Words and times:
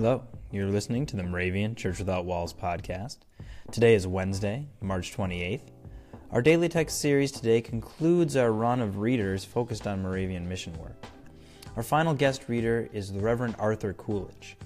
Hello, 0.00 0.22
you're 0.52 0.68
listening 0.68 1.06
to 1.06 1.16
the 1.16 1.24
Moravian 1.24 1.74
Church 1.74 1.98
Without 1.98 2.24
Walls 2.24 2.54
podcast. 2.54 3.16
Today 3.72 3.96
is 3.96 4.06
Wednesday, 4.06 4.68
March 4.80 5.16
28th. 5.16 5.72
Our 6.30 6.40
daily 6.40 6.68
text 6.68 7.00
series 7.00 7.32
today 7.32 7.60
concludes 7.60 8.36
our 8.36 8.52
run 8.52 8.80
of 8.80 8.98
readers 8.98 9.44
focused 9.44 9.88
on 9.88 10.00
Moravian 10.00 10.48
mission 10.48 10.72
work. 10.78 11.04
Our 11.74 11.82
final 11.82 12.14
guest 12.14 12.48
reader 12.48 12.88
is 12.92 13.12
the 13.12 13.18
Reverend 13.18 13.56
Arthur 13.58 13.92
Coolidge. 13.92 14.56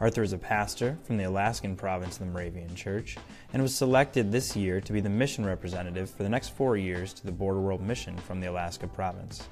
Arthur 0.00 0.22
is 0.22 0.32
a 0.32 0.38
pastor 0.38 0.96
from 1.04 1.18
the 1.18 1.24
Alaskan 1.24 1.76
province 1.76 2.14
of 2.18 2.20
the 2.20 2.32
Moravian 2.32 2.74
Church 2.74 3.18
and 3.52 3.60
was 3.60 3.76
selected 3.76 4.32
this 4.32 4.56
year 4.56 4.80
to 4.80 4.92
be 4.94 5.02
the 5.02 5.10
mission 5.10 5.44
representative 5.44 6.08
for 6.08 6.22
the 6.22 6.30
next 6.30 6.56
four 6.56 6.78
years 6.78 7.12
to 7.12 7.26
the 7.26 7.32
Board 7.32 7.58
of 7.58 7.62
World 7.62 7.82
Mission 7.82 8.16
from 8.16 8.40
the 8.40 8.48
Alaska 8.48 8.86
province. 8.86 9.50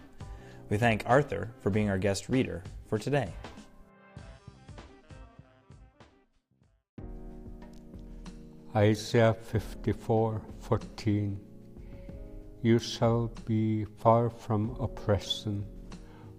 We 0.71 0.79
thank 0.79 1.03
Arthur 1.05 1.51
for 1.61 1.69
being 1.69 1.91
our 1.91 1.99
guest 1.99 2.31
reader 2.31 2.63
for 2.89 2.99
today. 2.99 3.35
Isaiah 8.77 9.33
54:14 9.33 11.39
You 12.61 12.79
shall 12.79 13.33
be 13.47 13.87
far 13.87 14.29
from 14.29 14.77
oppression 14.79 15.65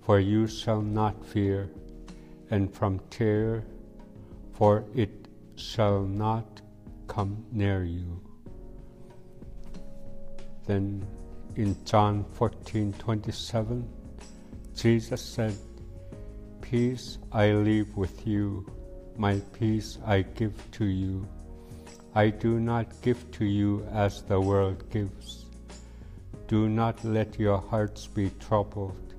for 0.02 0.20
you 0.20 0.46
shall 0.46 0.84
not 0.84 1.26
fear 1.26 1.72
and 2.52 2.72
from 2.72 3.00
terror 3.10 3.64
for 4.54 4.86
it 4.94 5.28
shall 5.56 6.04
not 6.04 6.62
come 7.08 7.44
near 7.52 7.84
you. 7.84 8.22
Then 10.68 11.08
in 11.56 11.76
John 11.86 12.24
14:27 12.38 13.84
Jesus 14.76 15.24
said 15.24 15.56
peace 16.62 17.18
I 17.32 17.54
leave 17.54 17.98
with 17.98 18.28
you 18.28 18.64
my 19.18 19.40
peace 19.58 19.98
I 20.06 20.22
give 20.22 20.54
to 20.74 20.86
you 20.86 21.28
I 22.18 22.32
do 22.32 22.60
not 22.60 22.88
give 23.04 23.30
to 23.34 23.46
you 23.46 23.86
as 23.92 24.24
the 24.24 24.42
world 24.42 24.90
gives. 24.90 25.46
Do 26.48 26.68
not 26.68 27.04
let 27.04 27.40
your 27.40 27.60
hearts 27.60 28.08
be 28.08 28.32
troubled, 28.40 29.14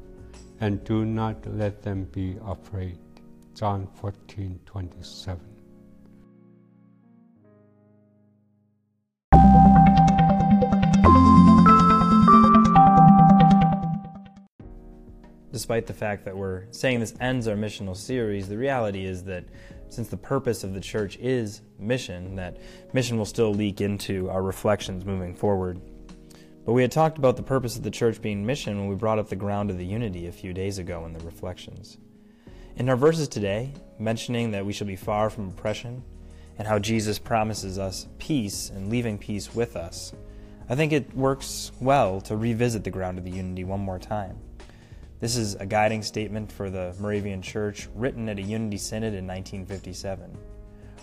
and 0.60 0.82
do 0.82 1.04
not 1.04 1.36
let 1.46 1.80
them 1.80 2.08
be 2.10 2.36
afraid. 2.44 2.98
John 3.54 3.86
14 4.00 4.58
27. 4.66 5.38
Despite 15.52 15.86
the 15.86 15.94
fact 15.94 16.24
that 16.24 16.36
we're 16.36 16.64
saying 16.72 16.98
this 16.98 17.14
ends 17.20 17.46
our 17.46 17.54
missional 17.54 17.96
series, 17.96 18.48
the 18.48 18.58
reality 18.58 19.04
is 19.04 19.22
that 19.24 19.44
since 19.88 20.08
the 20.08 20.16
purpose 20.16 20.64
of 20.64 20.74
the 20.74 20.80
church 20.80 21.16
is 21.18 21.62
mission, 21.78 22.36
that 22.36 22.58
mission 22.92 23.18
will 23.18 23.24
still 23.24 23.52
leak 23.52 23.80
into 23.80 24.28
our 24.30 24.42
reflections 24.42 25.04
moving 25.04 25.34
forward. 25.34 25.80
But 26.64 26.74
we 26.74 26.82
had 26.82 26.92
talked 26.92 27.18
about 27.18 27.36
the 27.36 27.42
purpose 27.42 27.76
of 27.76 27.82
the 27.82 27.90
church 27.90 28.20
being 28.20 28.44
mission 28.44 28.78
when 28.78 28.88
we 28.88 28.94
brought 28.94 29.18
up 29.18 29.28
the 29.28 29.36
ground 29.36 29.70
of 29.70 29.78
the 29.78 29.86
unity 29.86 30.26
a 30.26 30.32
few 30.32 30.52
days 30.52 30.78
ago 30.78 31.06
in 31.06 31.12
the 31.12 31.24
reflections. 31.24 31.96
In 32.76 32.88
our 32.88 32.96
verses 32.96 33.26
today, 33.26 33.72
mentioning 33.98 34.50
that 34.50 34.66
we 34.66 34.72
shall 34.72 34.86
be 34.86 34.94
far 34.94 35.30
from 35.30 35.48
oppression 35.48 36.04
and 36.58 36.68
how 36.68 36.78
Jesus 36.78 37.18
promises 37.18 37.78
us 37.78 38.06
peace 38.18 38.70
and 38.70 38.90
leaving 38.90 39.18
peace 39.18 39.54
with 39.54 39.76
us, 39.76 40.12
I 40.68 40.74
think 40.74 40.92
it 40.92 41.14
works 41.14 41.72
well 41.80 42.20
to 42.22 42.36
revisit 42.36 42.84
the 42.84 42.90
ground 42.90 43.16
of 43.18 43.24
the 43.24 43.30
unity 43.30 43.64
one 43.64 43.80
more 43.80 43.98
time. 43.98 44.38
This 45.20 45.36
is 45.36 45.56
a 45.56 45.66
guiding 45.66 46.02
statement 46.02 46.52
for 46.52 46.70
the 46.70 46.94
Moravian 47.00 47.42
Church 47.42 47.88
written 47.96 48.28
at 48.28 48.38
a 48.38 48.42
Unity 48.42 48.76
Synod 48.76 49.14
in 49.14 49.26
1957. 49.26 50.30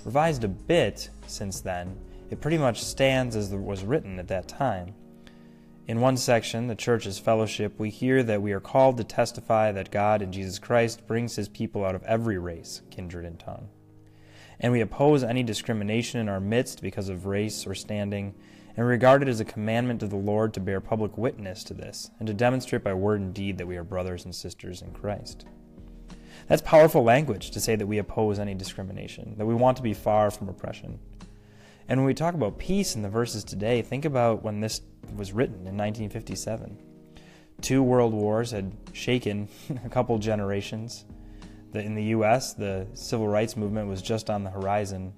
Revised 0.05 0.45
a 0.45 0.47
bit 0.47 1.09
since 1.27 1.59
then, 1.59 1.97
it 2.30 2.39
pretty 2.39 2.58
much 2.58 2.81
stands 2.81 3.36
as 3.36 3.52
it 3.52 3.59
was 3.59 3.83
written 3.83 4.17
at 4.17 4.30
that 4.30 4.47
time. 4.47 4.93
In 5.88 5.99
one 5.99 6.15
section, 6.15 6.67
the 6.67 6.76
Church's 6.76 7.20
fellowship, 7.20 7.77
we 7.77 7.89
hear 7.89 8.23
that 8.23 8.42
we 8.42 8.53
are 8.53 8.61
called 8.61 8.95
to 8.98 9.03
testify 9.03 9.73
that 9.73 9.92
God 9.92 10.21
in 10.21 10.32
Jesus 10.32 10.59
Christ 10.59 11.05
brings 11.05 11.36
his 11.36 11.49
people 11.49 11.83
out 11.83 11.93
of 11.93 12.03
every 12.03 12.37
race, 12.37 12.83
kindred, 12.89 13.26
and 13.26 13.37
tongue. 13.37 13.67
And 14.61 14.71
we 14.71 14.80
oppose 14.80 15.26
any 15.26 15.43
discrimination 15.43 16.21
in 16.21 16.30
our 16.30 16.39
midst 16.39 16.82
because 16.82 17.09
of 17.09 17.26
race 17.26 17.67
or 17.67 17.76
standing, 17.76 18.33
and 18.77 18.86
regard 18.86 19.21
it 19.21 19.30
as 19.30 19.39
a 19.39 19.45
commandment 19.45 20.03
of 20.03 20.09
the 20.09 20.15
Lord 20.15 20.53
to 20.53 20.59
bear 20.59 20.81
public 20.81 21.17
witness 21.17 21.63
to 21.65 21.73
this, 21.73 22.11
and 22.19 22.27
to 22.27 22.33
demonstrate 22.33 22.83
by 22.83 22.93
word 22.93 23.21
and 23.21 23.33
deed 23.33 23.58
that 23.58 23.67
we 23.67 23.77
are 23.77 23.83
brothers 23.83 24.25
and 24.25 24.36
sisters 24.36 24.81
in 24.81 24.91
Christ. 24.91 25.45
That's 26.47 26.61
powerful 26.61 27.03
language 27.03 27.52
to 27.52 27.59
say 27.59 27.75
that 27.75 27.87
we 27.87 27.97
oppose 27.97 28.37
any 28.37 28.53
discrimination, 28.53 29.35
that 29.37 29.45
we 29.45 29.55
want 29.55 29.77
to 29.77 29.83
be 29.83 29.93
far 29.93 30.30
from 30.30 30.49
oppression. 30.49 30.99
And 31.87 31.99
when 31.99 32.08
we 32.08 32.14
talk 32.14 32.33
about 32.33 32.58
peace 32.58 32.95
in 32.95 33.02
the 33.02 33.09
verses 33.09 33.43
today, 33.43 33.81
think 33.81 34.05
about 34.05 34.43
when 34.43 34.59
this 34.59 34.81
was 35.15 35.33
written 35.33 35.55
in 35.55 35.77
1957. 35.77 36.77
Two 37.61 37.83
world 37.83 38.14
wars 38.14 38.52
had 38.52 38.71
shaken 38.93 39.47
a 39.85 39.89
couple 39.89 40.17
generations. 40.17 41.05
In 41.73 41.95
the 41.95 42.03
U.S., 42.03 42.53
the 42.53 42.87
civil 42.93 43.27
rights 43.27 43.58
movement 43.58 43.89
was 43.89 44.02
just 44.02 44.30
on 44.30 44.43
the 44.43 44.49
horizon, 44.49 45.14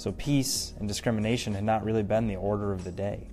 so 0.00 0.12
peace 0.12 0.72
and 0.78 0.88
discrimination 0.88 1.52
had 1.52 1.62
not 1.62 1.84
really 1.84 2.02
been 2.02 2.26
the 2.26 2.36
order 2.36 2.72
of 2.72 2.84
the 2.84 2.90
day. 2.90 3.28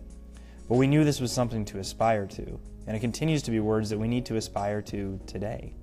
But 0.67 0.75
we 0.75 0.85
knew 0.85 1.05
this 1.05 1.21
was 1.21 1.31
something 1.31 1.63
to 1.63 1.79
aspire 1.79 2.25
to, 2.25 2.59
and 2.85 2.97
it 2.97 2.99
continues 2.99 3.41
to 3.43 3.51
be 3.51 3.61
words 3.61 3.89
that 3.89 3.97
we 3.97 4.09
need 4.09 4.25
to 4.25 4.35
aspire 4.35 4.81
to 4.81 5.17
today. 5.25 5.73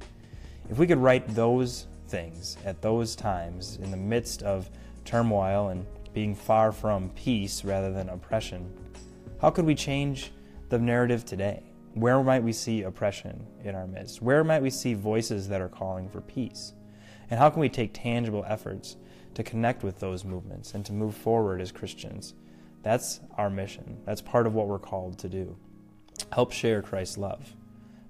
If 0.69 0.77
we 0.77 0.87
could 0.87 0.99
write 0.99 1.27
those 1.35 1.87
things 2.09 2.59
at 2.67 2.83
those 2.83 3.17
times 3.17 3.79
in 3.83 3.91
the 3.91 3.97
midst 3.97 4.43
of 4.43 4.69
turmoil 5.07 5.69
and 5.69 5.87
being 6.13 6.35
far 6.35 6.71
from 6.71 7.09
peace 7.17 7.65
rather 7.65 7.91
than 7.91 8.11
oppression, 8.11 8.71
how 9.41 9.49
could 9.49 9.65
we 9.65 9.75
change 9.75 10.33
the 10.69 10.79
narrative 10.79 11.25
today? 11.25 11.63
Where 11.95 12.23
might 12.23 12.43
we 12.43 12.53
see 12.53 12.83
oppression 12.83 13.47
in 13.65 13.75
our 13.75 13.87
midst? 13.87 14.21
Where 14.21 14.45
might 14.45 14.61
we 14.61 14.69
see 14.69 14.93
voices 14.93 15.49
that 15.49 15.63
are 15.63 15.69
calling 15.71 16.11
for 16.11 16.21
peace? 16.21 16.75
And 17.31 17.41
how 17.41 17.49
can 17.49 17.61
we 17.61 17.71
take 17.71 17.93
tangible 17.95 18.45
efforts 18.47 18.97
to 19.35 19.43
connect 19.43 19.83
with 19.83 20.01
those 20.01 20.25
movements 20.25 20.75
and 20.75 20.85
to 20.87 20.93
move 20.93 21.15
forward 21.15 21.61
as 21.61 21.73
Christians. 21.73 22.35
That's 22.83 23.21
our 23.37 23.51
mission. 23.51 23.99
That's 24.05 24.21
part 24.21 24.47
of 24.47 24.55
what 24.55 24.69
we're 24.69 24.79
called 24.79 25.19
to 25.19 25.29
do. 25.29 25.57
Help 26.33 26.53
share 26.53 26.83
Christ's 26.83 27.19
love, 27.19 27.55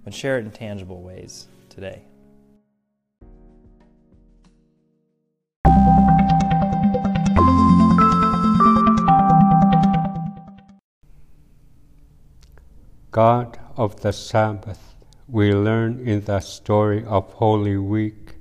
but 0.05 0.13
share 0.13 0.39
it 0.39 0.45
in 0.45 0.51
tangible 0.51 1.03
ways 1.03 1.47
today. 1.69 2.03
God 13.11 13.59
of 13.77 14.01
the 14.01 14.13
Sabbath, 14.13 14.97
we 15.29 15.53
learn 15.53 16.01
in 16.05 16.25
the 16.25 16.41
story 16.41 17.05
of 17.05 17.33
Holy 17.35 17.77
Week 17.77 18.34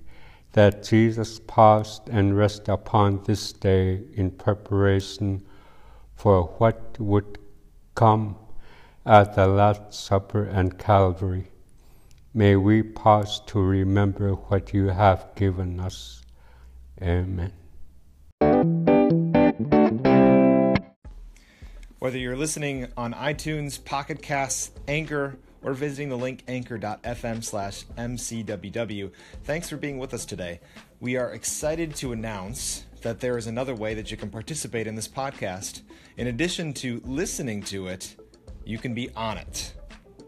that 0.53 0.83
Jesus 0.83 1.39
paused 1.39 2.07
and 2.09 2.37
rested 2.37 2.71
upon 2.71 3.23
this 3.23 3.51
day 3.51 4.01
in 4.13 4.31
preparation 4.31 5.45
for 6.15 6.43
what 6.57 6.95
would 6.99 7.37
come 7.95 8.37
at 9.05 9.35
the 9.35 9.47
Last 9.47 9.93
Supper 9.93 10.43
and 10.43 10.77
Calvary. 10.77 11.49
May 12.33 12.55
we 12.55 12.81
pause 12.81 13.39
to 13.47 13.59
remember 13.59 14.31
what 14.33 14.73
you 14.73 14.87
have 14.87 15.27
given 15.35 15.79
us. 15.79 16.21
Amen. 17.01 17.51
Whether 21.99 22.17
you're 22.17 22.37
listening 22.37 22.87
on 22.95 23.13
iTunes, 23.13 23.83
Pocket 23.83 24.21
Casts, 24.21 24.71
Anchor, 24.87 25.37
or 25.63 25.73
visiting 25.73 26.09
the 26.09 26.17
link 26.17 26.43
anchor.fm 26.47 27.43
slash 27.43 27.85
mcww. 27.97 29.11
Thanks 29.43 29.69
for 29.69 29.77
being 29.77 29.97
with 29.97 30.13
us 30.13 30.25
today. 30.25 30.59
We 30.99 31.17
are 31.17 31.33
excited 31.33 31.95
to 31.95 32.11
announce 32.11 32.85
that 33.01 33.19
there 33.19 33.37
is 33.37 33.47
another 33.47 33.75
way 33.75 33.93
that 33.93 34.11
you 34.11 34.17
can 34.17 34.29
participate 34.29 34.87
in 34.87 34.95
this 34.95 35.07
podcast. 35.07 35.81
In 36.17 36.27
addition 36.27 36.73
to 36.75 37.01
listening 37.05 37.61
to 37.63 37.87
it, 37.87 38.15
you 38.65 38.77
can 38.77 38.93
be 38.93 39.09
on 39.15 39.37
it. 39.37 39.73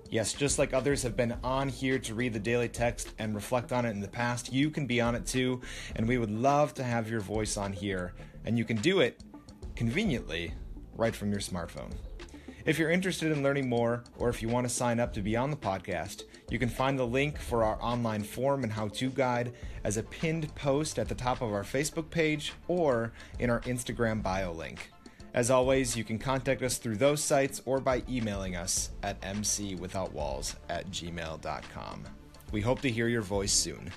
Yes, 0.10 0.34
just 0.34 0.60
like 0.60 0.74
others 0.74 1.02
have 1.04 1.18
been 1.18 1.36
on 1.44 1.68
here 1.68 1.98
to 2.00 2.14
read 2.14 2.34
the 2.34 2.40
daily 2.40 2.70
text 2.70 3.14
and 3.18 3.34
reflect 3.34 3.72
on 3.72 3.86
it 3.86 3.92
in 3.92 4.02
the 4.02 4.08
past, 4.08 4.54
you 4.54 4.70
can 4.70 4.86
be 4.86 5.02
on 5.02 5.16
it 5.16 5.26
too, 5.26 5.62
and 5.96 6.08
we 6.08 6.18
would 6.18 6.30
love 6.30 6.74
to 6.76 6.84
have 6.84 7.10
your 7.10 7.22
voice 7.22 7.58
on 7.58 7.74
here. 7.74 8.14
And 8.46 8.58
you 8.58 8.66
can 8.66 8.78
do 8.78 9.00
it 9.00 9.24
conveniently 9.76 10.54
right 10.96 11.16
from 11.16 11.31
your 11.31 11.42
smartphone. 11.42 11.92
If 12.66 12.80
you're 12.80 12.90
interested 12.90 13.32
in 13.32 13.44
learning 13.44 13.70
more, 13.70 14.04
or 14.18 14.28
if 14.30 14.42
you 14.42 14.50
want 14.50 14.68
to 14.68 14.74
sign 14.74 15.00
up 15.00 15.14
to 15.14 15.22
be 15.22 15.36
on 15.36 15.52
the 15.52 15.56
podcast, 15.56 16.24
you 16.50 16.58
can 16.58 16.68
find 16.68 16.98
the 16.98 17.06
link 17.06 17.38
for 17.38 17.64
our 17.64 17.80
online 17.80 18.24
form 18.24 18.64
and 18.64 18.74
how 18.74 18.88
to 18.88 19.12
guide 19.12 19.54
as 19.84 19.98
a 19.98 20.04
pinned 20.04 20.54
post 20.56 20.98
at 20.98 21.08
the 21.08 21.14
top 21.14 21.44
of 21.44 21.54
our 21.54 21.62
Facebook 21.62 22.10
page 22.10 22.54
or 22.68 23.14
in 23.38 23.52
our 23.52 23.62
Instagram 23.62 24.24
bio 24.24 24.52
link. 24.52 24.92
As 25.36 25.52
always, 25.52 25.96
you 25.96 26.04
can 26.04 26.18
contact 26.18 26.64
us 26.64 26.80
through 26.80 26.96
those 26.96 27.24
sites 27.24 27.62
or 27.66 27.80
by 27.80 28.02
emailing 28.10 28.56
us 28.56 28.90
at 29.04 29.22
mcwithoutwalls 29.22 30.56
at 30.68 30.90
gmail.com. 30.90 32.04
We 32.52 32.62
hope 32.62 32.82
to 32.82 32.90
hear 32.90 33.08
your 33.08 33.22
voice 33.22 33.54
soon. 33.54 33.92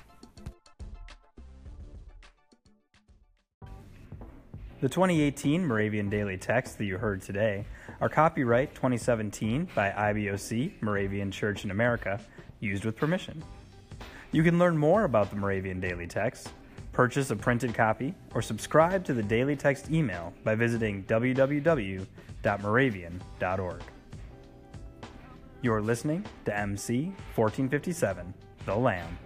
The 4.81 4.89
2018 4.89 5.67
Moravian 5.67 6.09
Daily 6.09 6.37
Texts 6.37 6.77
that 6.77 6.85
you 6.85 6.99
heard 6.99 7.21
today 7.21 7.65
are 8.01 8.09
copyright 8.09 8.77
2017 8.77 9.71
by 9.75 9.91
IBOC, 9.91 10.81
Moravian 10.81 11.33
Church 11.33 11.65
in 11.65 11.73
America, 11.73 12.21
used 12.61 12.85
with 12.85 12.97
permission. 12.97 13.43
You 14.31 14.45
can 14.45 14.57
learn 14.57 14.79
more 14.79 15.03
about 15.03 15.31
the 15.31 15.37
Moravian 15.37 15.81
Daily 15.81 16.07
Text, 16.07 16.51
purchase 16.93 17.33
a 17.33 17.37
printed 17.37 17.75
copy, 17.75 18.15
or 18.35 18.43
subscribe 18.43 19.05
to 19.07 19.15
the 19.15 19.23
Daily 19.23 19.57
Text 19.57 19.91
email 19.91 20.33
by 20.45 20.55
visiting 20.55 21.03
www.moravian.org. 21.05 23.83
You're 25.61 25.83
listening 25.83 26.25
to 26.45 26.57
MC 26.57 27.07
1457, 27.35 28.33
The 28.65 28.77
Lamb. 28.77 29.19